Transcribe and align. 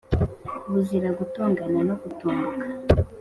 Buzira 0.71 1.09
gutongana 1.19 1.79
no 1.87 1.95
gutombokwa 2.01 2.63